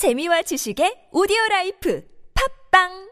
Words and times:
재미와 0.00 0.40
지식의 0.48 1.12
오디오 1.12 1.36
라이프. 1.50 2.00
팝빵 2.32 3.09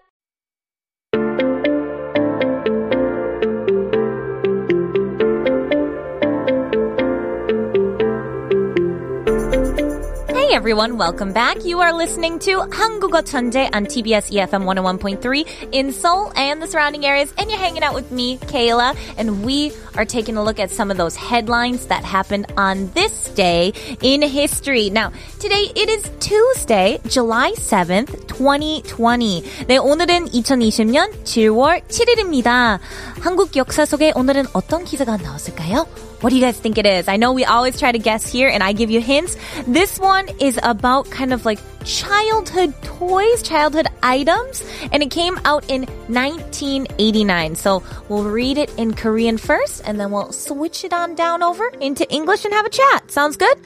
everyone, 10.68 10.98
welcome 10.98 11.32
back. 11.32 11.64
You 11.64 11.79
are 11.79 11.93
listening 11.93 12.38
to 12.39 12.68
한국어 12.70 13.23
천재 13.23 13.70
on 13.73 13.86
TBS 13.86 14.30
EFM 14.30 14.66
101.3 14.66 15.70
in 15.71 15.91
Seoul 15.91 16.32
and 16.36 16.62
the 16.62 16.68
surrounding 16.68 17.05
areas. 17.05 17.34
And 17.38 17.50
you're 17.50 17.60
hanging 17.60 17.84
out 17.84 17.96
with 17.96 18.12
me, 18.12 18.38
Kayla, 18.38 18.96
and 19.18 19.44
we 19.46 19.71
are 19.96 20.05
taking 20.05 20.38
a 20.38 20.44
look 20.44 20.60
at 20.60 20.70
some 20.70 20.91
of 20.91 20.98
those 20.98 21.16
headlines 21.16 21.88
that 21.88 22.04
happened 22.04 22.52
on 22.57 22.91
this 22.94 23.30
day 23.30 23.73
in 24.02 24.21
history. 24.21 24.89
Now, 24.89 25.12
today 25.39 25.71
it 25.75 25.89
is 25.89 26.12
Tuesday, 26.20 27.00
July 27.07 27.54
7th, 27.54 28.28
2020. 28.28 29.42
네, 29.68 29.78
오늘은 29.78 30.29
2020년 30.29 31.24
7월 31.24 31.82
7일입니다. 31.88 32.79
한국 33.21 33.55
역사 33.55 33.85
속에 33.85 34.11
오늘은 34.15 34.45
어떤 34.53 34.83
기사가 34.83 35.17
나왔을까요? 35.17 35.88
What 36.21 36.29
do 36.29 36.38
you 36.38 36.41
guys 36.41 36.57
think 36.57 36.77
it 36.77 36.85
is? 36.85 37.07
I 37.07 37.17
know 37.17 37.33
we 37.33 37.43
always 37.43 37.77
try 37.77 37.91
to 37.91 37.99
guess 37.99 38.25
here 38.31 38.47
and 38.47 38.63
I 38.63 38.71
give 38.71 38.89
you 38.89 39.02
hints. 39.02 39.35
This 39.67 39.99
one 39.99 40.29
is 40.39 40.57
about 40.63 41.09
kind 41.11 41.33
of 41.33 41.45
like 41.45 41.59
childhood 41.83 42.73
toys, 42.81 43.43
childhood 43.43 43.88
items, 44.02 44.63
and 44.91 45.03
it 45.03 45.11
came 45.11 45.38
out 45.43 45.70
in 45.70 45.83
1989. 46.07 47.55
So 47.55 47.83
we'll 48.07 48.23
read 48.23 48.57
it 48.57 48.71
in 48.77 48.93
Korean 48.93 49.38
first 49.38 49.83
and 49.85 49.99
then 49.99 50.11
we'll 50.11 50.31
switch 50.31 50.85
it 50.85 50.93
on 50.93 51.15
down 51.15 51.43
over 51.43 51.67
into 51.81 52.09
English 52.09 52.45
and 52.45 52.53
have 52.53 52.65
a 52.65 52.70
chat. 52.70 53.11
Sounds 53.11 53.35
good? 53.35 53.59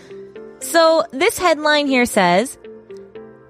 So 0.60 1.04
this 1.12 1.38
headline 1.38 1.86
here 1.86 2.06
says 2.06 2.58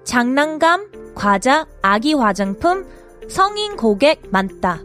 장난감, 0.04 1.14
과자, 1.14 1.66
아기 1.82 2.12
화장품, 2.12 2.84
성인 3.28 3.76
고객 3.76 4.30
많다. 4.30 4.80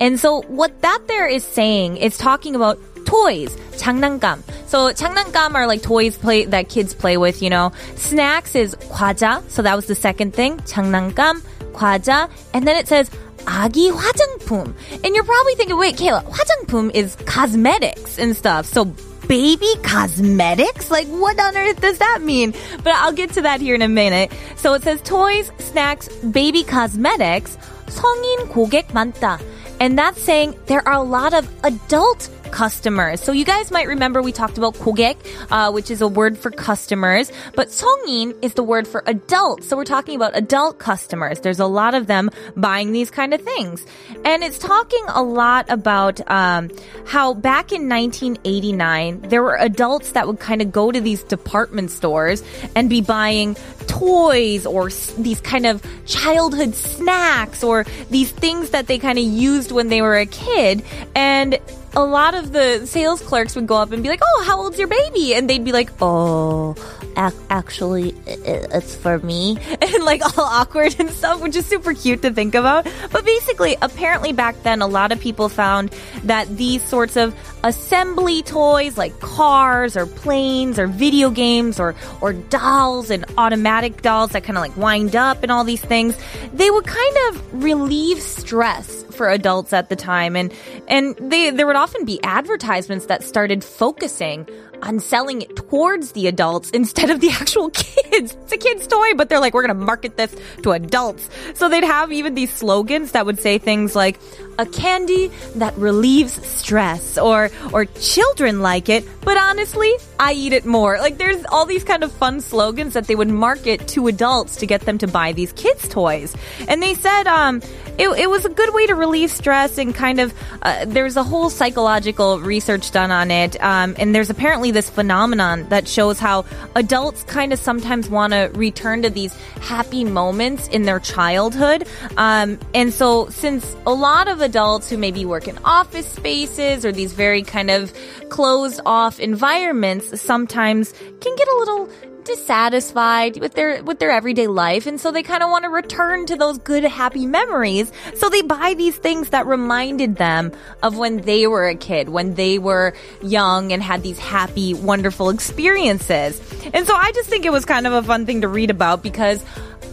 And 0.00 0.18
so 0.18 0.42
what 0.48 0.80
that 0.82 1.08
there 1.08 1.26
is 1.26 1.44
saying 1.44 1.96
is 1.96 2.16
talking 2.16 2.54
about 2.54 2.78
toys, 3.12 3.56
장난감. 3.76 4.42
So 4.66 4.92
장난감 4.92 5.54
are 5.54 5.66
like 5.66 5.82
toys 5.82 6.16
play 6.16 6.44
that 6.46 6.68
kids 6.68 6.94
play 6.94 7.16
with, 7.16 7.42
you 7.42 7.50
know. 7.50 7.72
Snacks 7.96 8.54
is 8.54 8.74
과자, 8.90 9.42
so 9.50 9.62
that 9.62 9.74
was 9.74 9.86
the 9.86 9.94
second 9.94 10.34
thing. 10.34 10.58
장난감, 10.58 11.42
과자, 11.72 12.28
and 12.52 12.66
then 12.66 12.76
it 12.76 12.88
says 12.88 13.10
아기 13.44 13.90
화장품. 13.90 14.74
And 15.04 15.14
you're 15.14 15.24
probably 15.24 15.54
thinking, 15.54 15.78
wait, 15.78 15.96
Kayla, 15.96 16.24
화장품 16.30 16.90
is 16.92 17.16
cosmetics 17.24 18.18
and 18.18 18.36
stuff. 18.36 18.66
So 18.66 18.92
baby 19.28 19.68
cosmetics? 19.82 20.90
Like, 20.90 21.06
what 21.06 21.38
on 21.38 21.56
earth 21.56 21.80
does 21.80 21.98
that 21.98 22.20
mean? 22.22 22.52
But 22.82 22.94
I'll 22.94 23.12
get 23.12 23.32
to 23.34 23.42
that 23.42 23.60
here 23.60 23.74
in 23.74 23.82
a 23.82 23.88
minute. 23.88 24.32
So 24.56 24.74
it 24.74 24.82
says 24.82 25.00
toys, 25.02 25.52
snacks, 25.58 26.08
baby 26.32 26.64
cosmetics, 26.64 27.56
성인 27.86 28.48
고객 28.48 28.88
많다. 28.88 29.40
And 29.80 29.96
that's 29.96 30.20
saying 30.20 30.56
there 30.66 30.86
are 30.88 30.94
a 30.94 31.02
lot 31.02 31.34
of 31.34 31.48
adult 31.62 32.28
customers. 32.52 33.20
So 33.20 33.32
you 33.32 33.44
guys 33.44 33.70
might 33.70 33.86
remember 33.86 34.22
we 34.22 34.32
talked 34.32 34.58
about 34.58 34.74
고객, 34.74 35.16
uh, 35.50 35.70
which 35.70 35.90
is 35.90 36.00
a 36.00 36.08
word 36.08 36.38
for 36.38 36.50
customers, 36.50 37.30
but 37.54 37.68
성인 37.68 38.42
is 38.42 38.54
the 38.54 38.62
word 38.62 38.88
for 38.88 39.02
adult. 39.06 39.64
So 39.64 39.76
we're 39.76 39.84
talking 39.84 40.16
about 40.16 40.36
adult 40.36 40.78
customers. 40.78 41.40
There's 41.40 41.60
a 41.60 41.66
lot 41.66 41.94
of 41.94 42.06
them 42.06 42.30
buying 42.56 42.92
these 42.92 43.10
kind 43.10 43.34
of 43.34 43.42
things. 43.42 43.84
And 44.24 44.42
it's 44.42 44.58
talking 44.58 45.04
a 45.08 45.22
lot 45.22 45.66
about 45.68 46.20
um, 46.30 46.70
how 47.06 47.34
back 47.34 47.70
in 47.72 47.88
1989, 47.88 49.20
there 49.28 49.42
were 49.42 49.56
adults 49.56 50.12
that 50.12 50.26
would 50.26 50.40
kind 50.40 50.62
of 50.62 50.72
go 50.72 50.90
to 50.90 51.00
these 51.00 51.22
department 51.24 51.90
stores 51.90 52.42
and 52.74 52.88
be 52.88 53.00
buying 53.00 53.56
toys 53.86 54.66
or 54.66 54.86
s- 54.88 55.12
these 55.18 55.40
kind 55.40 55.66
of 55.66 55.82
childhood 56.06 56.74
snacks 56.74 57.62
or 57.62 57.84
these 58.10 58.30
things 58.30 58.70
that 58.70 58.86
they 58.86 58.98
kind 58.98 59.18
of 59.18 59.24
used 59.24 59.72
when 59.72 59.88
they 59.88 60.02
were 60.02 60.16
a 60.16 60.26
kid. 60.26 60.82
And 61.14 61.58
a 61.95 62.03
lot 62.03 62.33
of 62.33 62.51
the 62.51 62.85
sales 62.85 63.21
clerks 63.21 63.55
would 63.55 63.67
go 63.67 63.75
up 63.75 63.91
and 63.91 64.01
be 64.03 64.09
like, 64.09 64.21
"Oh, 64.23 64.43
how 64.47 64.59
old's 64.59 64.79
your 64.79 64.87
baby?" 64.87 65.35
And 65.35 65.49
they'd 65.49 65.63
be 65.63 65.71
like, 65.71 65.91
"Oh, 66.01 66.75
ac- 67.17 67.35
actually, 67.49 68.15
it's 68.27 68.95
for 68.95 69.19
me," 69.19 69.57
and 69.81 70.03
like 70.03 70.21
all 70.37 70.43
awkward 70.45 70.95
and 70.99 71.09
stuff, 71.09 71.41
which 71.41 71.55
is 71.55 71.65
super 71.65 71.93
cute 71.93 72.21
to 72.21 72.31
think 72.31 72.55
about. 72.55 72.87
But 73.11 73.25
basically, 73.25 73.77
apparently 73.81 74.33
back 74.33 74.61
then, 74.63 74.81
a 74.81 74.87
lot 74.87 75.11
of 75.11 75.19
people 75.19 75.49
found 75.49 75.91
that 76.23 76.55
these 76.55 76.83
sorts 76.83 77.15
of 77.17 77.35
assembly 77.63 78.43
toys, 78.43 78.97
like 78.97 79.19
cars 79.19 79.95
or 79.95 80.05
planes 80.05 80.77
or 80.79 80.87
video 80.87 81.29
games 81.29 81.79
or 81.79 81.95
or 82.21 82.33
dolls 82.33 83.09
and 83.09 83.25
automatic 83.37 84.01
dolls 84.01 84.31
that 84.31 84.43
kind 84.43 84.57
of 84.57 84.61
like 84.61 84.75
wind 84.77 85.15
up 85.15 85.43
and 85.43 85.51
all 85.51 85.63
these 85.63 85.81
things, 85.81 86.17
they 86.53 86.69
would 86.69 86.85
kind 86.85 87.17
of 87.29 87.63
relieve 87.63 88.21
stress 88.21 89.03
for 89.13 89.29
adults 89.29 89.73
at 89.73 89.89
the 89.89 89.95
time 89.95 90.35
and 90.35 90.51
and 90.87 91.15
they 91.17 91.51
there 91.51 91.67
would 91.67 91.75
often 91.75 92.03
be 92.05 92.19
advertisements 92.23 93.05
that 93.05 93.23
started 93.23 93.63
focusing 93.63 94.47
on 94.83 94.99
selling 94.99 95.41
it 95.41 95.55
towards 95.55 96.11
the 96.11 96.27
adults 96.27 96.69
instead 96.71 97.09
of 97.09 97.21
the 97.21 97.29
actual 97.29 97.69
kids. 97.73 98.35
It's 98.43 98.51
a 98.51 98.57
kid's 98.57 98.85
toy, 98.87 99.13
but 99.15 99.29
they're 99.29 99.39
like, 99.39 99.53
we're 99.53 99.65
going 99.65 99.77
to 99.77 99.85
market 99.85 100.17
this 100.17 100.35
to 100.63 100.71
adults. 100.71 101.29
So 101.55 101.69
they'd 101.69 101.83
have 101.83 102.11
even 102.11 102.35
these 102.35 102.53
slogans 102.53 103.11
that 103.11 103.25
would 103.25 103.39
say 103.39 103.57
things 103.57 103.95
like, 103.95 104.19
a 104.57 104.65
candy 104.65 105.31
that 105.55 105.75
relieves 105.77 106.45
stress 106.45 107.17
or, 107.17 107.49
or 107.71 107.85
children 107.85 108.61
like 108.61 108.89
it, 108.89 109.05
but 109.21 109.37
honestly, 109.37 109.91
I 110.19 110.33
eat 110.33 110.53
it 110.53 110.65
more. 110.65 110.97
Like 110.99 111.17
there's 111.17 111.43
all 111.45 111.65
these 111.65 111.83
kind 111.83 112.03
of 112.03 112.11
fun 112.11 112.41
slogans 112.41 112.93
that 112.93 113.07
they 113.07 113.15
would 113.15 113.29
market 113.29 113.87
to 113.89 114.07
adults 114.07 114.57
to 114.57 114.65
get 114.65 114.81
them 114.81 114.97
to 114.99 115.07
buy 115.07 115.31
these 115.33 115.51
kids 115.53 115.87
toys. 115.87 116.35
And 116.67 116.81
they 116.81 116.93
said, 116.93 117.27
um, 117.27 117.61
it, 117.97 118.09
it 118.09 118.29
was 118.29 118.45
a 118.45 118.49
good 118.49 118.73
way 118.73 118.87
to 118.87 118.95
relieve 118.95 119.31
stress 119.31 119.77
and 119.77 119.93
kind 119.93 120.19
of, 120.19 120.33
uh, 120.61 120.85
there's 120.85 121.15
a 121.17 121.23
whole 121.23 121.49
psychological 121.49 122.39
research 122.39 122.91
done 122.91 123.11
on 123.11 123.31
it. 123.31 123.61
Um, 123.61 123.95
and 123.97 124.13
there's 124.15 124.29
apparently 124.29 124.71
this 124.71 124.89
phenomenon 124.89 125.69
that 125.69 125.87
shows 125.87 126.19
how 126.19 126.45
adults 126.75 127.23
kind 127.23 127.53
of 127.53 127.59
sometimes 127.59 128.09
want 128.09 128.33
to 128.33 128.51
return 128.53 129.03
to 129.03 129.09
these 129.09 129.33
happy 129.61 130.03
moments 130.03 130.67
in 130.69 130.83
their 130.83 130.99
childhood. 130.99 131.87
Um, 132.17 132.59
and 132.73 132.93
so 132.93 133.29
since 133.29 133.75
a 133.85 133.93
lot 133.93 134.27
of 134.27 134.41
adults 134.43 134.89
who 134.89 134.97
maybe 134.97 135.25
work 135.25 135.47
in 135.47 135.57
office 135.65 136.07
spaces 136.07 136.85
or 136.85 136.91
these 136.91 137.13
very 137.13 137.41
kind 137.41 137.71
of 137.71 137.91
closed 138.29 138.81
off 138.85 139.19
environments 139.19 140.21
sometimes 140.21 140.93
can 141.21 141.35
get 141.35 141.47
a 141.47 141.55
little 141.57 141.89
dissatisfied 142.23 143.39
with 143.39 143.53
their 143.53 143.83
with 143.83 143.99
their 143.99 144.11
everyday 144.11 144.47
life. 144.47 144.87
And 144.87 144.99
so 144.99 145.11
they 145.11 145.23
kind 145.23 145.43
of 145.43 145.49
want 145.49 145.63
to 145.63 145.69
return 145.69 146.25
to 146.27 146.35
those 146.35 146.57
good 146.57 146.83
happy 146.83 147.25
memories. 147.25 147.91
So 148.15 148.29
they 148.29 148.41
buy 148.41 148.75
these 148.75 148.95
things 148.95 149.29
that 149.29 149.45
reminded 149.45 150.15
them 150.15 150.51
of 150.81 150.97
when 150.97 151.17
they 151.21 151.47
were 151.47 151.67
a 151.67 151.75
kid 151.75 152.09
when 152.09 152.35
they 152.35 152.59
were 152.59 152.93
young 153.21 153.71
and 153.71 153.81
had 153.81 154.03
these 154.03 154.19
happy 154.19 154.73
wonderful 154.73 155.29
experiences. 155.29 156.41
And 156.73 156.87
so 156.87 156.95
i 156.95 157.11
just 157.11 157.29
think 157.29 157.45
it 157.45 157.51
was 157.51 157.65
kind 157.65 157.87
of 157.87 157.93
a 157.93 158.03
fun 158.03 158.25
thing 158.25 158.41
to 158.41 158.47
read 158.47 158.69
about 158.69 159.03
because 159.03 159.43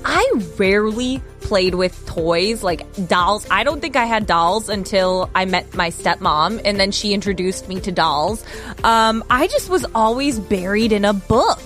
i 0.05 0.33
rarely 0.57 1.23
played 1.51 1.75
with 1.75 2.07
toys 2.07 2.63
like 2.63 2.87
dolls. 3.09 3.45
I 3.51 3.65
don't 3.65 3.81
think 3.81 3.97
i 3.97 4.05
had 4.05 4.25
dolls 4.25 4.69
until 4.69 5.29
i 5.35 5.45
met 5.47 5.75
my 5.75 5.91
stepmom 5.91 6.61
and 6.65 6.79
then 6.79 6.93
she 6.93 7.13
introduced 7.13 7.69
me 7.69 7.81
to 7.81 7.91
dolls. 7.91 8.45
Um, 8.85 9.25
i 9.29 9.49
just 9.49 9.69
was 9.69 9.85
always 9.93 10.39
buried 10.39 10.93
in 10.93 11.05
a 11.05 11.13
book. 11.13 11.61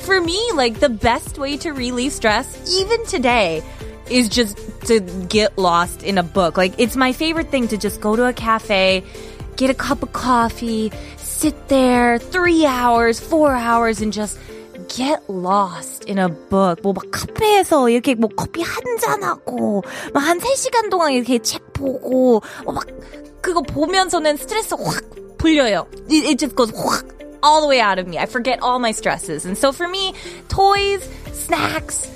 For 0.00 0.20
me, 0.20 0.38
like 0.52 0.78
the 0.80 0.90
best 0.90 1.38
way 1.38 1.56
to 1.58 1.72
relieve 1.72 2.12
stress, 2.12 2.46
even 2.78 3.06
today, 3.06 3.62
is 4.10 4.28
just 4.28 4.58
to 4.88 5.00
get 5.30 5.56
lost 5.56 6.02
in 6.02 6.18
a 6.18 6.22
book. 6.22 6.58
Like 6.58 6.74
it's 6.76 6.96
my 6.96 7.12
favorite 7.14 7.48
thing 7.48 7.68
to 7.68 7.78
just 7.78 8.02
go 8.02 8.16
to 8.16 8.26
a 8.26 8.34
cafe, 8.34 9.02
get 9.56 9.70
a 9.70 9.74
cup 9.74 10.02
of 10.02 10.12
coffee, 10.12 10.92
sit 11.16 11.68
there 11.68 12.18
three 12.18 12.66
hours, 12.66 13.18
four 13.18 13.54
hours, 13.54 14.02
and 14.02 14.12
just 14.12 14.36
get 14.87 15.21
lost 15.29 16.05
in 16.07 16.17
a 16.19 16.27
book. 16.49 16.81
뭐 16.81 16.93
막 16.93 17.03
카페에서 17.11 17.89
이렇게 17.89 18.15
뭐 18.15 18.29
커피 18.35 18.61
한 18.61 18.97
잔하고 18.99 19.83
막 20.13 20.23
한 20.23 20.39
3시간 20.39 20.89
동안 20.89 21.11
이렇게 21.13 21.39
책 21.39 21.73
보고 21.73 22.41
막 22.65 22.85
그거 23.41 23.61
보면서는 23.61 24.37
스트레스 24.37 24.73
확 24.75 25.03
풀려요. 25.37 25.87
It, 26.09 26.25
it 26.25 26.39
just 26.39 26.55
goes 26.55 26.71
확 26.75 27.05
all 27.43 27.61
the 27.61 27.67
way 27.67 27.79
out 27.79 27.99
of 27.99 28.07
me. 28.07 28.17
I 28.17 28.25
forget 28.25 28.59
all 28.63 28.79
my 28.79 28.91
stresses. 28.91 29.45
And 29.45 29.55
so 29.57 29.71
for 29.71 29.87
me, 29.87 30.13
toys, 30.49 31.07
snacks, 31.31 32.09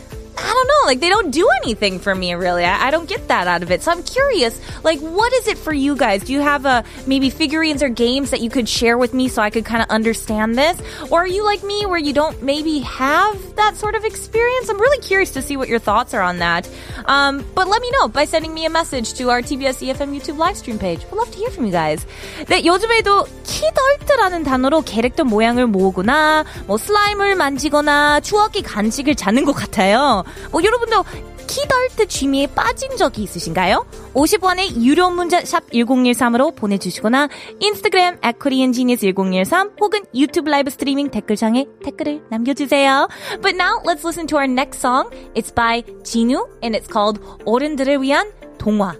I 0.43 0.53
don't 0.53 0.67
know, 0.67 0.87
like 0.87 0.99
they 1.01 1.09
don't 1.09 1.31
do 1.31 1.47
anything 1.63 1.99
for 1.99 2.15
me 2.15 2.33
really. 2.33 2.63
I, 2.63 2.87
I 2.87 2.91
don't 2.91 3.09
get 3.09 3.27
that 3.27 3.47
out 3.47 3.61
of 3.61 3.71
it. 3.71 3.83
So 3.83 3.91
I'm 3.91 4.03
curious, 4.03 4.59
like 4.83 4.99
what 4.99 5.33
is 5.33 5.47
it 5.47 5.57
for 5.57 5.73
you 5.73 5.95
guys? 5.95 6.23
Do 6.23 6.33
you 6.33 6.39
have 6.39 6.65
a 6.65 6.83
maybe 7.05 7.29
figurines 7.29 7.83
or 7.83 7.89
games 7.89 8.31
that 8.31 8.39
you 8.39 8.49
could 8.49 8.69
share 8.69 8.97
with 8.97 9.13
me 9.13 9.27
so 9.27 9.41
I 9.41 9.49
could 9.49 9.65
kind 9.65 9.83
of 9.83 9.89
understand 9.89 10.57
this? 10.57 10.81
Or 11.11 11.19
are 11.19 11.27
you 11.27 11.43
like 11.43 11.61
me 11.63 11.85
where 11.85 11.99
you 11.99 12.13
don't 12.13 12.41
maybe 12.41 12.79
have 12.79 13.55
that 13.57 13.75
sort 13.75 13.95
of 13.95 14.05
experience? 14.05 14.69
I'm 14.69 14.79
really 14.79 15.01
curious 15.01 15.31
to 15.31 15.41
see 15.41 15.57
what 15.57 15.67
your 15.67 15.79
thoughts 15.79 16.13
are 16.13 16.21
on 16.21 16.39
that. 16.39 16.69
Um, 17.05 17.45
but 17.53 17.67
let 17.67 17.81
me 17.81 17.91
know 17.91 18.07
by 18.07 18.23
sending 18.25 18.53
me 18.53 18.65
a 18.65 18.69
message 18.69 19.13
to 19.15 19.29
our 19.29 19.41
TBS 19.41 19.85
EFM 19.85 20.15
YouTube 20.15 20.37
live 20.37 20.55
stream 20.55 20.79
page. 20.79 21.03
We'd 21.11 21.17
love 21.17 21.31
to 21.31 21.37
hear 21.37 21.49
from 21.49 21.65
you 21.65 21.71
guys. 21.71 22.05
네, 22.47 22.63
요즘에도 22.63 23.27
키덜트라는 23.43 24.43
단어로 24.45 24.83
캐릭터 24.83 25.25
모양을 25.25 25.67
모으거나 25.67 26.45
뭐 26.65 26.77
슬라임을 26.77 27.35
만지거나 27.35 28.21
추억의 28.21 28.61
간식을 28.63 29.15
찾는 29.15 29.43
것 29.43 29.53
같아요. 29.53 30.23
뭐 30.50 30.62
여러분도 30.62 31.04
키덜트 31.46 32.08
취미에 32.08 32.46
빠진 32.48 32.96
적이 32.96 33.24
있으신가요? 33.24 33.86
50원의 34.14 34.82
유료 34.82 35.10
문자 35.10 35.44
샵 35.44 35.68
1013으로 35.70 36.54
보내주시거나 36.54 37.28
인스타그램 37.60 38.18
at 38.24 38.38
koreangenius1013 38.38 39.80
혹은 39.80 40.04
유튜브 40.14 40.50
라이브 40.50 40.70
스트리밍 40.70 41.10
댓글창에 41.10 41.66
댓글을 41.82 42.22
남겨주세요. 42.30 43.08
But 43.42 43.56
now 43.56 43.80
let's 43.84 44.04
listen 44.04 44.26
to 44.28 44.38
our 44.38 44.50
next 44.50 44.80
song. 44.80 45.10
It's 45.34 45.54
by 45.54 45.82
진우 46.02 46.48
and 46.62 46.76
it's 46.76 46.90
called 46.90 47.20
어른들을 47.44 48.00
위한 48.02 48.32
동화. 48.58 48.94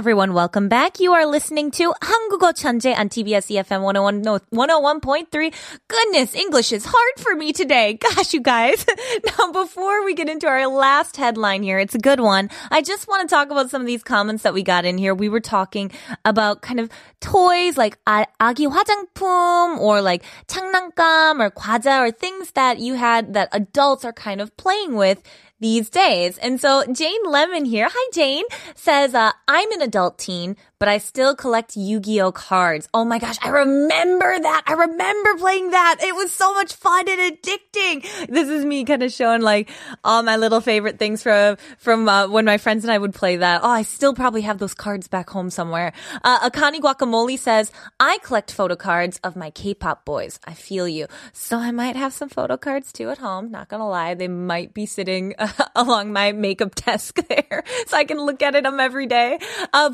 everyone. 0.00 0.32
Welcome 0.32 0.70
back. 0.70 0.98
You 0.98 1.12
are 1.12 1.26
listening 1.26 1.70
to 1.72 1.92
한국어 2.00 2.54
천재 2.54 2.96
on 2.96 3.10
TBS 3.10 3.52
EFM 3.52 3.82
101.3. 3.84 5.54
Goodness, 5.88 6.34
English 6.34 6.72
is 6.72 6.86
hard 6.86 7.14
for 7.18 7.36
me 7.36 7.52
today. 7.52 7.98
Gosh, 8.00 8.32
you 8.32 8.40
guys. 8.40 8.86
Now, 9.26 9.52
before 9.52 10.02
we 10.02 10.14
get 10.14 10.30
into 10.30 10.46
our 10.46 10.66
last 10.68 11.18
headline 11.18 11.62
here, 11.62 11.78
it's 11.78 11.94
a 11.94 11.98
good 11.98 12.18
one. 12.18 12.48
I 12.70 12.80
just 12.80 13.08
want 13.08 13.28
to 13.28 13.34
talk 13.34 13.50
about 13.50 13.68
some 13.68 13.82
of 13.82 13.86
these 13.86 14.02
comments 14.02 14.42
that 14.44 14.54
we 14.54 14.62
got 14.62 14.86
in 14.86 14.96
here. 14.96 15.14
We 15.14 15.28
were 15.28 15.44
talking 15.44 15.92
about 16.24 16.62
kind 16.62 16.80
of 16.80 16.88
toys 17.20 17.76
like 17.76 17.98
아기 18.06 18.72
화장품 18.72 19.78
or 19.80 20.00
like 20.00 20.24
장난감 20.48 21.42
or 21.42 21.50
과자 21.50 22.00
or 22.00 22.10
things 22.10 22.52
that 22.52 22.78
you 22.78 22.94
had 22.94 23.34
that 23.34 23.50
adults 23.52 24.06
are 24.06 24.14
kind 24.14 24.40
of 24.40 24.56
playing 24.56 24.94
with 24.94 25.22
these 25.60 25.90
days. 25.90 26.38
And 26.38 26.60
so 26.60 26.84
Jane 26.92 27.24
Lemon 27.24 27.64
here, 27.66 27.88
hi 27.90 28.10
Jane, 28.12 28.44
says, 28.74 29.14
uh, 29.14 29.32
I'm 29.46 29.70
an 29.72 29.82
adult 29.82 30.18
teen, 30.18 30.56
but 30.80 30.88
I 30.88 30.96
still 30.96 31.36
collect 31.36 31.76
Yu-Gi-Oh 31.76 32.32
cards. 32.32 32.88
Oh 32.94 33.04
my 33.04 33.18
gosh, 33.18 33.36
I 33.42 33.50
remember 33.50 34.40
that. 34.40 34.62
I 34.66 34.72
remember 34.72 35.36
playing 35.36 35.70
that. 35.72 35.98
It 36.02 36.14
was 36.14 36.32
so 36.32 36.54
much 36.54 36.72
fun 36.72 37.04
and 37.06 37.20
addicting. 37.20 38.26
This 38.28 38.48
is 38.48 38.64
me 38.64 38.84
kind 38.84 39.02
of 39.02 39.12
showing 39.12 39.42
like 39.42 39.70
all 40.02 40.22
my 40.22 40.36
little 40.36 40.62
favorite 40.62 40.98
things 40.98 41.22
from, 41.22 41.58
from, 41.78 42.08
uh, 42.08 42.28
when 42.28 42.46
my 42.46 42.56
friends 42.56 42.82
and 42.84 42.90
I 42.90 42.96
would 42.96 43.14
play 43.14 43.36
that. 43.36 43.60
Oh, 43.62 43.68
I 43.68 43.82
still 43.82 44.14
probably 44.14 44.40
have 44.40 44.58
those 44.58 44.72
cards 44.72 45.06
back 45.06 45.28
home 45.28 45.50
somewhere. 45.50 45.92
Uh, 46.24 46.48
Akani 46.48 46.80
Guacamole 46.80 47.38
says, 47.38 47.70
I 48.00 48.16
collect 48.22 48.50
photo 48.50 48.74
cards 48.74 49.20
of 49.22 49.36
my 49.36 49.50
K-pop 49.50 50.06
boys. 50.06 50.40
I 50.46 50.54
feel 50.54 50.88
you. 50.88 51.08
So 51.34 51.58
I 51.58 51.72
might 51.72 51.96
have 51.96 52.14
some 52.14 52.30
photo 52.30 52.56
cards 52.56 52.90
too 52.90 53.10
at 53.10 53.18
home. 53.18 53.50
Not 53.50 53.68
gonna 53.68 53.88
lie. 53.88 54.14
They 54.14 54.28
might 54.28 54.72
be 54.72 54.86
sitting 54.86 55.34
along 55.74 56.14
my 56.14 56.32
makeup 56.32 56.74
desk 56.74 57.20
there 57.28 57.64
so 57.86 57.98
I 57.98 58.04
can 58.04 58.18
look 58.18 58.40
at 58.40 58.54
it 58.54 58.64
them 58.64 58.80
every 58.80 59.06
day. 59.06 59.38
Uh, 59.72 59.90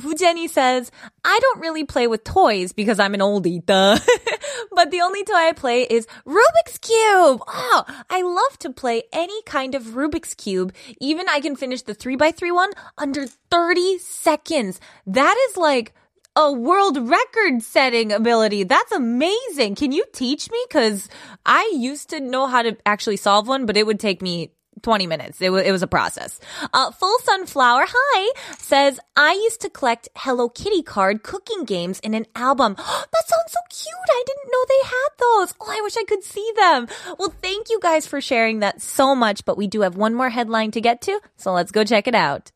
says, 0.47 0.76
I 1.25 1.39
don't 1.41 1.61
really 1.61 1.85
play 1.85 2.07
with 2.07 2.25
toys 2.25 2.73
because 2.73 2.99
I'm 2.99 3.15
an 3.15 3.21
oldie, 3.21 3.65
duh. 3.65 3.99
but 4.73 4.91
the 4.91 5.01
only 5.01 5.25
toy 5.25 5.35
I 5.35 5.53
play 5.53 5.83
is 5.83 6.07
Rubik's 6.27 6.79
Cube. 6.79 7.43
Oh, 7.47 7.85
I 8.11 8.23
love 8.23 8.59
to 8.61 8.71
play 8.71 9.05
any 9.13 9.43
kind 9.43 9.75
of 9.75 9.83
Rubik's 9.85 10.35
Cube. 10.35 10.75
Even 11.01 11.27
I 11.29 11.41
can 11.41 11.57
finish 11.57 11.83
the 11.83 11.95
3x3 11.95 12.55
one 12.55 12.71
under 12.99 13.27
30 13.27 13.99
seconds. 13.99 14.81
That 15.07 15.37
is 15.49 15.57
like, 15.57 15.95
a 16.37 16.53
world 16.53 16.99
record 17.09 17.63
setting 17.63 18.13
ability. 18.13 18.63
That's 18.65 18.93
amazing. 18.93 19.75
Can 19.75 19.91
you 19.91 20.05
teach 20.13 20.51
me? 20.51 20.63
Cause 20.71 21.09
I 21.47 21.73
used 21.75 22.11
to 22.11 22.21
know 22.21 22.47
how 22.47 22.61
to 22.61 22.77
actually 22.85 23.17
solve 23.17 23.49
one, 23.49 23.65
but 23.65 23.79
it 23.79 23.87
would 23.87 23.99
take 23.99 24.21
me 24.21 24.51
20 24.83 25.07
minutes. 25.07 25.41
It, 25.41 25.47
w- 25.47 25.65
it 25.65 25.73
was 25.73 25.83
a 25.83 25.87
process. 25.87 26.41
Uh, 26.73 26.91
Full 26.91 27.19
Sunflower, 27.21 27.85
hi, 27.89 28.33
says, 28.59 29.01
I 29.17 29.33
used 29.33 29.61
to 29.63 29.71
collect 29.71 30.09
Hello 30.17 30.49
Kitty 30.49 30.83
card 30.83 31.23
cooking 31.23 31.65
games 31.65 32.01
in 32.01 32.15
an 32.15 32.27
album. 32.35 32.75
that 32.77 33.27
sounds 33.27 33.53
so 33.53 33.61
cute. 33.71 34.11
I 34.11 34.25
didn't 34.27 34.53
know 34.53 34.65
they 34.69 34.89
had 34.89 35.09
those. 35.19 35.55
Oh, 35.61 35.77
I 35.77 35.81
wish 35.83 35.97
I 35.97 36.05
could 36.05 36.23
see 36.23 36.51
them. 36.57 36.89
Well, 37.19 37.35
thank 37.43 37.71
you 37.71 37.81
guys 37.81 38.07
for 38.07 38.21
sharing 38.21 38.61
that 38.61 38.81
so 38.81 39.15
much, 39.15 39.45
but 39.45 39.57
we 39.57 39.67
do 39.67 39.81
have 39.83 39.97
one 39.97 40.15
more 40.15 40.31
headline 40.31 40.71
to 40.73 40.81
get 40.81 41.01
to, 41.03 41.21
so 41.37 41.53
let's 41.53 41.73
go 41.73 41.85
check 41.85 42.07
it 42.07 42.15
out. 42.15 42.53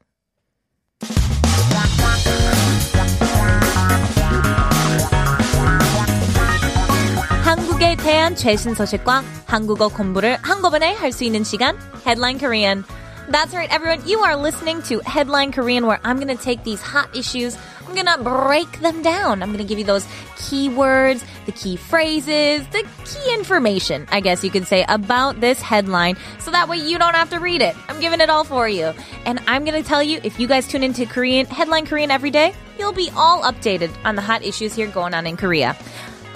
한국에 7.59 7.95
대한 7.95 8.35
최신 8.35 8.73
소식과 8.73 9.23
한국어 9.45 9.87
공부를 9.87 10.37
한꺼번에 10.41 10.93
할 10.93 11.11
수 11.11 11.23
있는 11.23 11.43
시간 11.43 11.77
Headline 12.05 12.39
Korean. 12.39 12.83
That's 13.31 13.53
right, 13.55 13.71
everyone. 13.71 14.07
You 14.07 14.19
are 14.19 14.35
listening 14.35 14.83
to 14.83 14.99
Headline 14.99 15.51
Korean, 15.51 15.87
where 15.87 15.99
I'm 16.03 16.17
going 16.19 16.35
to 16.35 16.41
take 16.41 16.63
these 16.63 16.79
hot 16.81 17.09
issues, 17.15 17.57
I'm 17.87 17.95
going 17.95 18.05
to 18.05 18.21
break 18.21 18.81
them 18.81 19.01
down. 19.01 19.41
I'm 19.41 19.49
going 19.49 19.63
to 19.63 19.67
give 19.67 19.79
you 19.79 19.85
those 19.85 20.05
keywords, 20.37 21.25
the 21.47 21.51
key 21.51 21.75
phrases, 21.75 22.67
the 22.67 22.85
key 23.03 23.33
information, 23.33 24.05
I 24.11 24.19
guess 24.19 24.43
you 24.43 24.51
could 24.51 24.67
say, 24.67 24.85
about 24.87 25.41
this 25.41 25.59
headline, 25.59 26.17
so 26.37 26.51
that 26.51 26.69
way 26.69 26.77
you 26.77 26.99
don't 26.99 27.15
have 27.15 27.31
to 27.31 27.39
read 27.39 27.63
it. 27.63 27.75
I'm 27.89 27.99
giving 27.99 28.21
it 28.21 28.29
all 28.29 28.43
for 28.43 28.69
you. 28.69 28.93
And 29.25 29.41
I'm 29.47 29.65
going 29.65 29.81
to 29.81 29.87
tell 29.87 30.03
you, 30.03 30.19
if 30.23 30.39
you 30.39 30.47
guys 30.47 30.67
tune 30.67 30.83
into 30.83 31.07
Korean, 31.07 31.47
Headline 31.47 31.87
Korean 31.87 32.11
every 32.11 32.29
day, 32.29 32.53
you'll 32.77 32.93
be 32.93 33.09
all 33.15 33.41
updated 33.41 33.89
on 34.05 34.15
the 34.15 34.21
hot 34.21 34.43
issues 34.43 34.75
here 34.75 34.87
going 34.87 35.15
on 35.15 35.25
in 35.25 35.35
Korea. 35.35 35.75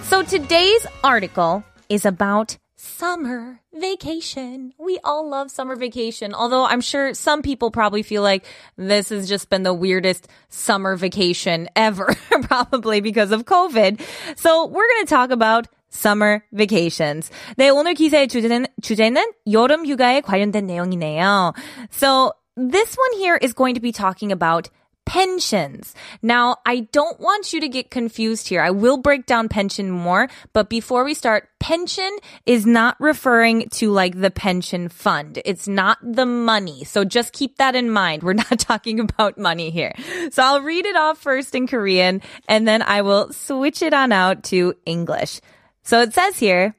So 0.03 0.23
today's 0.23 0.85
article 1.03 1.63
is 1.89 2.05
about 2.05 2.57
summer 2.75 3.59
vacation. 3.73 4.73
We 4.79 4.99
all 5.03 5.29
love 5.29 5.51
summer 5.51 5.75
vacation, 5.75 6.33
although 6.33 6.65
I'm 6.65 6.81
sure 6.81 7.13
some 7.13 7.41
people 7.41 7.71
probably 7.71 8.03
feel 8.03 8.21
like 8.21 8.45
this 8.77 9.09
has 9.09 9.27
just 9.27 9.49
been 9.49 9.63
the 9.63 9.73
weirdest 9.73 10.27
summer 10.49 10.95
vacation 10.95 11.69
ever, 11.75 12.15
probably 12.43 13.01
because 13.01 13.31
of 13.31 13.45
COVID. 13.45 14.01
So 14.35 14.65
we're 14.65 14.87
going 14.87 15.05
to 15.05 15.09
talk 15.09 15.31
about 15.31 15.67
summer 15.89 16.43
vacations. 16.53 17.29
네, 17.57 17.69
오늘 17.69 17.93
기사의 17.95 18.27
주제는, 18.27 18.67
주제는 18.81 19.23
여름 19.51 19.85
휴가에 19.85 20.21
관련된 20.21 20.65
내용이네요. 20.65 21.53
So 21.91 22.33
this 22.55 22.95
one 22.95 23.19
here 23.19 23.37
is 23.41 23.53
going 23.53 23.75
to 23.75 23.81
be 23.81 23.91
talking 23.91 24.31
about 24.31 24.69
pensions. 25.09 25.95
Now, 26.21 26.57
I 26.67 26.85
don't 26.91 27.19
want 27.19 27.51
you 27.51 27.59
to 27.61 27.67
get 27.67 27.89
confused 27.89 28.47
here. 28.47 28.61
I 28.61 28.69
will 28.69 28.97
break 28.97 29.25
down 29.25 29.49
pension 29.49 29.89
more, 29.89 30.29
but 30.53 30.69
before 30.69 31.03
we 31.03 31.15
start, 31.15 31.49
pension 31.59 32.15
is 32.45 32.67
not 32.67 32.95
referring 32.99 33.69
to 33.81 33.89
like 33.89 34.21
the 34.21 34.29
pension 34.29 34.87
fund. 34.87 35.41
It's 35.45 35.67
not 35.67 35.97
the 36.03 36.27
money. 36.27 36.83
So 36.83 37.05
just 37.05 37.33
keep 37.33 37.57
that 37.57 37.75
in 37.75 37.89
mind. 37.89 38.21
We're 38.21 38.33
not 38.37 38.59
talking 38.59 38.99
about 38.99 39.39
money 39.39 39.71
here. 39.71 39.93
So 40.29 40.43
I'll 40.43 40.61
read 40.61 40.85
it 40.85 40.95
off 40.95 41.17
first 41.17 41.55
in 41.55 41.65
Korean 41.65 42.21
and 42.47 42.67
then 42.67 42.83
I 42.83 43.01
will 43.01 43.33
switch 43.33 43.81
it 43.81 43.95
on 43.95 44.11
out 44.11 44.43
to 44.53 44.75
English. 44.85 45.41
So 45.81 46.01
it 46.01 46.13
says 46.13 46.37
here, 46.37 46.75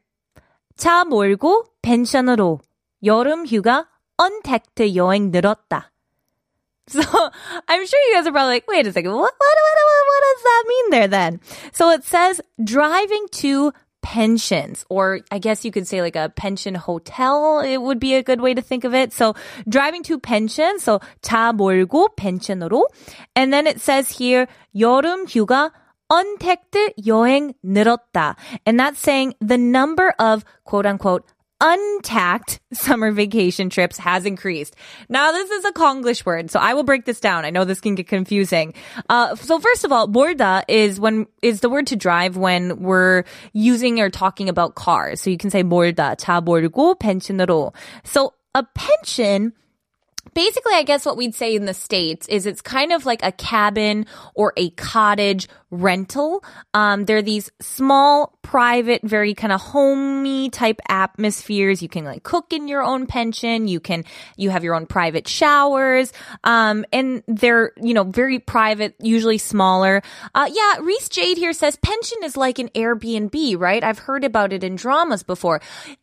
차 0.78 1.04
몰고 1.04 1.64
펜션으로 1.82 2.60
여름 3.02 3.44
휴가 3.44 3.88
언택트 4.16 4.94
여행 4.94 5.32
늘었다. 5.32 5.90
So 6.90 7.02
I'm 7.68 7.86
sure 7.86 8.00
you 8.08 8.14
guys 8.14 8.26
are 8.26 8.32
probably 8.32 8.54
like, 8.54 8.66
wait 8.66 8.84
a 8.84 8.92
second, 8.92 9.12
what, 9.12 9.20
what, 9.20 9.30
what, 9.30 10.06
what, 10.08 10.22
does 10.34 10.42
that 10.42 10.64
mean 10.66 10.90
there 10.90 11.08
then? 11.08 11.40
So 11.72 11.90
it 11.90 12.02
says 12.02 12.40
driving 12.62 13.26
to 13.32 13.72
pensions, 14.02 14.84
or 14.88 15.20
I 15.30 15.38
guess 15.38 15.64
you 15.64 15.70
could 15.70 15.86
say 15.86 16.02
like 16.02 16.16
a 16.16 16.30
pension 16.30 16.74
hotel. 16.74 17.60
It 17.60 17.78
would 17.78 18.00
be 18.00 18.14
a 18.14 18.24
good 18.24 18.40
way 18.40 18.54
to 18.54 18.62
think 18.62 18.84
of 18.84 18.94
it. 18.94 19.12
So 19.12 19.34
driving 19.68 20.02
to 20.04 20.18
pension. 20.18 20.80
So 20.80 21.00
차 21.22 21.52
몰고 21.56 22.16
펜션으로. 22.16 22.82
And 23.36 23.52
then 23.52 23.66
it 23.66 23.80
says 23.80 24.10
here, 24.10 24.48
여름 24.74 25.26
휴가 25.26 25.70
un택트 26.10 26.94
여행 27.06 27.54
늘었다. 27.64 28.36
And 28.66 28.80
that's 28.80 28.98
saying 28.98 29.34
the 29.40 29.58
number 29.58 30.12
of 30.18 30.44
quote 30.64 30.86
unquote 30.86 31.24
untact 31.65 32.59
summer 32.71 33.11
vacation 33.11 33.69
trips 33.69 33.97
has 33.97 34.25
increased. 34.25 34.75
Now, 35.09 35.31
this 35.31 35.49
is 35.49 35.65
a 35.65 35.71
Konglish 35.71 36.25
word, 36.25 36.51
so 36.51 36.59
I 36.59 36.75
will 36.75 36.83
break 36.83 37.05
this 37.05 37.19
down. 37.19 37.43
I 37.43 37.49
know 37.49 37.65
this 37.65 37.81
can 37.81 37.95
get 37.95 38.07
confusing. 38.07 38.75
Uh, 39.09 39.35
so 39.35 39.59
first 39.59 39.83
of 39.83 39.91
all, 39.91 40.07
borda 40.07 40.63
is 40.67 40.99
when 40.99 41.25
is 41.41 41.61
the 41.61 41.69
word 41.69 41.87
to 41.87 41.95
drive 41.95 42.37
when 42.37 42.81
we're 42.81 43.23
using 43.53 43.99
or 43.99 44.09
talking 44.11 44.47
about 44.47 44.75
cars. 44.75 45.21
So 45.21 45.31
you 45.31 45.37
can 45.37 45.49
say 45.49 45.63
borda, 45.63 46.15
차 46.17 46.39
몰고 46.45 46.99
펜션으로. 46.99 47.73
So 48.03 48.33
a 48.53 48.63
pension 48.75 49.53
basically, 50.35 50.73
I 50.73 50.83
guess 50.83 51.05
what 51.05 51.17
we'd 51.17 51.33
say 51.33 51.55
in 51.55 51.65
the 51.65 51.73
States 51.73 52.27
is 52.27 52.45
it's 52.45 52.61
kind 52.61 52.91
of 52.91 53.05
like 53.05 53.23
a 53.23 53.31
cabin 53.31 54.05
or 54.35 54.53
a 54.57 54.69
cottage 54.71 55.47
rental. 55.71 56.43
Um, 56.73 57.05
they're 57.05 57.23
these 57.23 57.49
small, 57.61 58.37
private, 58.43 59.01
very 59.01 59.33
kind 59.33 59.51
of 59.51 59.61
homey 59.61 60.49
type 60.49 60.79
atmospheres. 60.87 61.81
You 61.81 61.89
can 61.89 62.05
like 62.05 62.23
cook 62.23 62.53
in 62.53 62.67
your 62.67 62.83
own 62.83 63.07
pension. 63.07 63.67
You 63.67 63.79
can, 63.79 64.03
you 64.37 64.51
have 64.51 64.63
your 64.63 64.75
own 64.75 64.85
private 64.85 65.27
showers. 65.27 66.13
Um, 66.43 66.85
and 66.93 67.23
they're, 67.27 67.71
you 67.81 67.93
know, 67.93 68.03
very 68.03 68.39
private, 68.39 68.95
usually 68.99 69.37
smaller. 69.37 70.03
Uh, 70.35 70.49
yeah, 70.51 70.79
Reese 70.81 71.09
Jade 71.09 71.37
here 71.37 71.53
says 71.53 71.77
pension 71.77 72.19
is 72.23 72.37
like 72.37 72.59
an 72.59 72.69
Airbnb, 72.69 73.59
right? 73.59 73.83
I've 73.83 73.99
heard 73.99 74.23
about 74.23 74.53
it 74.53 74.63
in 74.63 74.75
dramas 74.75 75.23
before. 75.23 75.61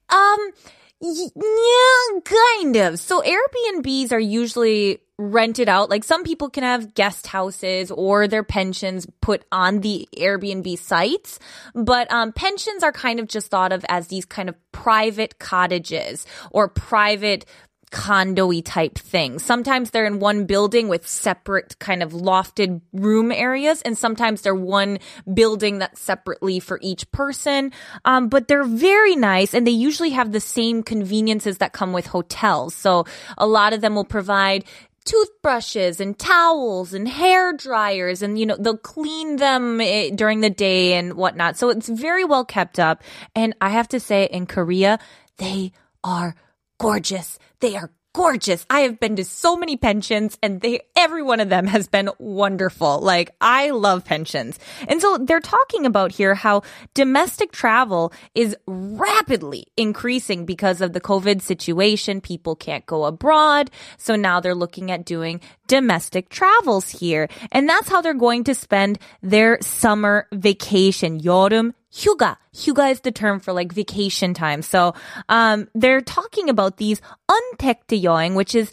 Um, 0.09 0.53
yeah, 1.02 2.21
kind 2.25 2.76
of. 2.76 2.99
So 3.00 3.23
Airbnbs 3.23 4.12
are 4.12 4.21
usually 4.21 5.00
rented 5.18 5.68
out. 5.68 5.90
Like 5.90 6.04
some 6.04 6.23
people 6.23 6.49
can 6.49 6.62
have 6.62 6.94
guest 6.94 7.26
houses 7.26 7.90
or 7.90 8.28
their 8.28 8.44
pensions 8.44 9.06
put 9.21 9.44
on 9.50 9.80
the 9.80 10.09
Airbnb 10.16 10.78
sites, 10.78 11.38
but 11.75 12.11
um, 12.12 12.32
pensions 12.32 12.82
are 12.82 12.92
kind 12.92 13.18
of 13.21 13.26
just 13.26 13.50
thought 13.50 13.73
of 13.73 13.85
as 13.88 14.06
these 14.09 14.25
kind 14.25 14.49
of 14.49 14.54
private 14.71 15.38
cottages 15.38 16.25
or 16.50 16.68
private 16.68 17.44
condo-y 17.92 18.61
type 18.61 18.99
thing. 18.99 19.38
Sometimes 19.38 19.90
they're 19.90 20.06
in 20.06 20.18
one 20.18 20.46
building 20.46 20.88
with 20.88 21.06
separate 21.06 21.78
kind 21.78 22.02
of 22.02 22.12
lofted 22.12 22.80
room 22.92 23.30
areas, 23.30 23.82
and 23.82 23.96
sometimes 23.96 24.42
they're 24.42 24.54
one 24.54 24.99
building 25.32 25.78
that's 25.78 26.00
separately 26.00 26.58
for 26.58 26.80
each 26.82 27.08
person. 27.12 27.70
Um, 28.04 28.28
but 28.28 28.49
they're 28.49 28.64
very 28.64 29.14
nice, 29.14 29.54
and 29.54 29.66
they 29.66 29.72
usually 29.72 30.11
have 30.11 30.32
the 30.32 30.40
same 30.40 30.82
conveniences 30.82 31.58
that 31.58 31.72
come 31.72 31.92
with 31.92 32.06
hotels. 32.06 32.75
So 32.75 33.04
a 33.38 33.46
lot 33.46 33.75
of 33.75 33.82
them 33.82 33.94
will 33.94 34.04
provide 34.04 34.64
toothbrushes 35.04 36.00
and 36.00 36.18
towels 36.18 36.94
and 36.94 37.08
hair 37.08 37.52
dryers 37.52 38.22
and 38.22 38.38
you 38.38 38.46
know 38.46 38.56
they'll 38.56 38.76
clean 38.76 39.34
them 39.34 39.80
eh, 39.80 40.11
during 40.14 40.42
the 40.42 40.50
day 40.50 40.94
and 40.94 41.14
whatnot 41.14 41.56
so 41.56 41.70
it's 41.70 41.88
very 41.88 42.25
well 42.25 42.44
kept 42.44 42.78
up 42.78 43.02
and 43.34 43.52
i 43.61 43.68
have 43.68 43.88
to 43.88 43.99
say 43.99 44.28
in 44.30 44.46
korea 44.46 45.00
they 45.38 45.72
are 46.04 46.37
gorgeous. 46.79 47.38
They 47.61 47.76
are 47.76 47.91
gorgeous. 48.14 48.67
I 48.69 48.81
have 48.81 49.00
been 49.00 49.17
to 49.17 49.25
so 49.25 49.57
many 49.57 49.76
pensions 49.76 50.37
and 50.43 50.61
they 50.61 50.81
every 50.97 51.23
one 51.23 51.41
of 51.41 51.49
them 51.49 51.67
has 51.67 51.88
been 51.88 52.11
wonderful. 52.19 53.00
Like 53.00 53.35
I 53.41 53.71
love 53.71 54.05
pensions. 54.05 54.59
And 54.88 55.00
so 55.00 55.19
they're 55.19 55.41
talking 55.41 55.87
about 55.87 56.12
here 56.12 56.35
how 56.35 56.62
domestic 56.95 57.52
travel 57.52 58.12
is 58.35 58.57
rapidly 58.67 59.67
increasing 59.76 60.45
because 60.45 60.81
of 60.81 60.93
the 60.93 61.00
COVID 61.00 61.41
situation. 61.41 62.21
People 62.21 62.55
can't 62.55 62.87
go 62.87 63.05
abroad. 63.05 63.71
So 63.97 64.17
now 64.17 64.41
they're 64.41 64.55
looking 64.55 64.91
at 64.91 65.05
doing 65.05 65.41
domestic 65.67 66.29
travels 66.29 66.91
here. 66.91 67.29
And 67.50 67.69
that's 67.69 67.88
how 67.88 68.02
they're 68.02 68.14
going 68.14 68.45
to 68.45 68.55
spend 68.55 68.99
their 69.23 69.59
summer 69.62 70.26
vacation. 70.33 71.21
여름 71.21 71.73
Huga. 71.92 72.37
Huga 72.54 72.90
is 72.90 73.00
the 73.00 73.12
term 73.12 73.40
for 73.40 73.52
like 73.52 73.72
vacation 73.72 74.34
time. 74.34 74.62
So 74.62 74.94
um, 75.28 75.68
they're 75.75 76.00
talking 76.00 76.49
about 76.49 76.78
these 76.78 77.00
untekte 77.28 78.02
yoing, 78.02 78.34
which 78.34 78.54
is 78.54 78.72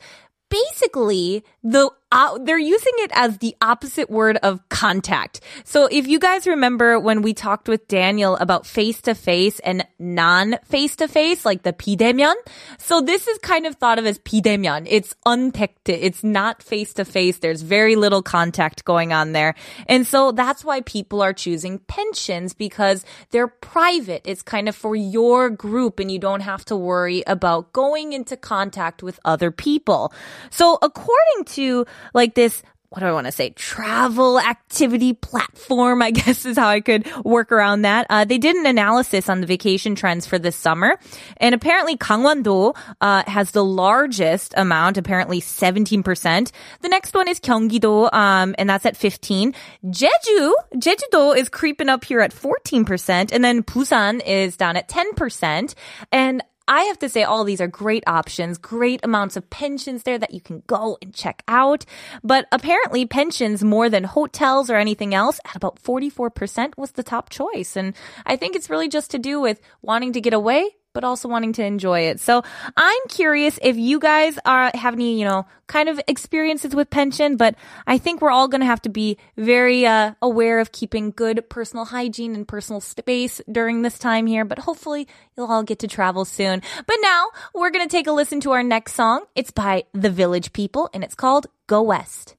basically 0.50 1.44
the 1.64 1.92
uh, 2.15 2.39
they're 2.39 2.57
using 2.57 2.93
it 2.99 3.11
as 3.13 3.39
the 3.39 3.57
opposite 3.61 4.09
word 4.09 4.37
of 4.45 4.67
contact. 4.69 5.41
So 5.65 5.89
if 5.91 6.07
you 6.07 6.21
guys 6.21 6.47
remember 6.47 7.01
when 7.01 7.23
we 7.23 7.35
talked 7.35 7.69
with 7.69 7.89
Daniel 7.89 8.37
about 8.37 8.67
face 8.67 9.03
to 9.03 9.17
face 9.17 9.59
and 9.59 9.85
non 9.99 10.57
face 10.65 10.95
to 10.97 11.09
face, 11.09 11.45
like 11.45 11.65
the 11.65 11.73
비대면, 11.73 12.35
so 12.79 13.01
this 13.01 13.27
is 13.27 13.37
kind 13.39 13.67
of 13.67 13.75
thought 13.75 13.99
of 13.99 14.07
as 14.07 14.21
비대면. 14.21 14.87
It's 14.89 15.17
untäckte. 15.27 15.89
It's 15.89 16.23
not 16.23 16.63
face 16.63 16.95
to 16.95 17.05
face. 17.05 17.39
There's 17.39 17.63
very 17.63 17.97
little 17.97 18.23
contact 18.23 18.85
going 18.85 19.13
on 19.13 19.33
there. 19.33 19.57
And 19.89 20.07
so 20.07 20.31
that's 20.31 20.65
why 20.65 20.83
people 20.83 21.21
are 21.21 21.33
choosing 21.33 21.81
pensions 21.81 22.55
because 22.55 23.05
they're 23.31 23.49
private. 23.49 24.23
It's 24.25 24.43
kind 24.43 24.69
of 24.69 24.77
for 24.77 24.95
your 24.95 25.51
group 25.51 25.99
and 25.99 26.13
you 26.13 26.21
don't 26.21 26.43
have 26.43 26.65
to 26.67 26.77
worry 26.77 27.25
about 27.27 27.73
going 27.73 28.13
into 28.13 28.37
contact 28.37 29.03
with 29.03 29.19
other 29.25 29.51
people. 29.51 30.13
So 30.51 30.79
according 30.81 31.45
to 31.57 31.87
like 32.14 32.36
this 32.36 32.64
what 32.90 33.02
do 33.02 33.06
I 33.06 33.12
want 33.12 33.28
to 33.28 33.32
say? 33.32 33.52
Travel 33.52 34.40
activity 34.40 35.14
platform, 35.14 36.02
I 36.02 36.12
guess 36.20 36.46
is 36.46 36.58
how 36.58 36.68
I 36.68 36.82
could 36.82 37.08
work 37.24 37.52
around 37.52 37.84
that. 37.84 38.08
Uh, 38.10 38.26
they 38.26 38.40
did 38.40 38.56
an 38.56 38.66
analysis 38.66 39.30
on 39.30 39.42
the 39.42 39.48
vacation 39.48 39.94
trends 39.94 40.26
for 40.26 40.40
this 40.40 40.56
summer. 40.56 40.98
And 41.38 41.54
apparently 41.54 41.98
Gangwon-do, 41.98 42.74
uh, 43.00 43.24
has 43.28 43.52
the 43.52 43.64
largest 43.64 44.56
amount, 44.58 44.98
apparently 44.98 45.40
17%. 45.40 46.52
The 46.82 46.90
next 46.90 47.14
one 47.14 47.28
is 47.28 47.40
Gyeonggi-do, 47.40 48.10
um, 48.12 48.56
and 48.58 48.68
that's 48.68 48.88
at 48.88 48.98
15. 48.98 49.54
Jeju, 49.86 50.54
Jeju-do 50.74 51.34
is 51.34 51.48
creeping 51.50 51.90
up 51.90 52.04
here 52.04 52.22
at 52.22 52.34
14%. 52.34 53.32
And 53.32 53.44
then 53.44 53.62
Busan 53.62 54.26
is 54.26 54.58
down 54.58 54.78
at 54.78 54.90
10%. 54.90 55.76
And 56.12 56.44
I 56.70 56.84
have 56.84 57.00
to 57.00 57.10
say 57.10 57.24
all 57.24 57.44
these 57.44 57.62
are 57.62 57.68
great 57.68 58.04
options, 58.06 58.60
great 58.60 59.00
amounts 59.04 59.36
of 59.36 59.50
pensions 59.50 60.04
there 60.04 60.20
that 60.20 60.36
you 60.36 60.40
can 60.40 60.62
go 60.68 61.00
and 61.02 61.12
check 61.14 61.42
out. 61.48 61.84
But 62.24 62.46
apparently 62.52 63.08
pensions 63.08 63.64
more 63.64 63.90
than 63.90 64.04
hotels 64.04 64.70
or 64.70 64.76
anything 64.76 65.16
else 65.16 65.40
at 65.46 65.56
about 65.56 65.82
44% 65.82 66.78
was 66.78 66.92
the 66.92 67.02
top 67.02 67.32
choice. 67.32 67.76
And 67.76 67.96
I 68.24 68.36
think 68.36 68.56
it's 68.56 68.70
really 68.70 68.88
just 68.88 69.10
to 69.12 69.18
do 69.18 69.42
with 69.42 69.60
wanting 69.82 70.14
to 70.14 70.22
get 70.22 70.34
away 70.34 70.70
but 70.94 71.04
also 71.04 71.28
wanting 71.28 71.54
to 71.54 71.64
enjoy 71.64 72.02
it. 72.02 72.20
So 72.20 72.44
I'm 72.76 73.02
curious 73.10 73.60
if 73.62 73.78
you 73.78 74.00
guys 74.00 74.38
are 74.46 74.72
have 74.74 74.94
any, 74.94 75.20
you 75.20 75.26
know, 75.26 75.46
kind 75.68 75.90
of 75.90 76.00
experiences 76.08 76.76
with 76.76 76.90
pension, 76.90 77.38
but 77.38 77.56
I 77.86 77.98
think 77.98 78.22
we're 78.22 78.32
all 78.32 78.48
going 78.48 78.62
to 78.62 78.68
have 78.68 78.82
to 78.84 78.90
be 78.90 79.18
very 79.38 79.86
uh, 79.86 80.14
aware 80.22 80.60
of 80.60 80.72
keeping 80.72 81.12
good 81.12 81.48
personal 81.50 81.86
hygiene 81.86 82.36
and 82.36 82.48
personal 82.48 82.82
space 82.82 83.42
during 83.52 83.82
this 83.82 84.00
time 84.00 84.26
here, 84.26 84.46
but 84.46 84.60
hopefully 84.60 85.08
you'll 85.38 85.52
all 85.52 85.64
get 85.64 85.80
to 85.80 85.88
travel 85.88 86.26
soon. 86.26 86.62
But 86.88 86.98
now 87.02 87.28
we're 87.54 87.72
going 87.72 87.88
to 87.88 87.92
take 87.92 88.08
a 88.08 88.12
listen 88.12 88.42
to 88.42 88.52
our 88.52 88.64
next 88.64 88.96
song. 88.96 89.26
It's 89.36 89.52
by 89.52 89.84
The 89.94 90.10
Village 90.10 90.54
People 90.54 90.90
and 90.94 91.04
it's 91.04 91.16
called 91.16 91.48
Go 91.68 91.84
West. 91.84 92.36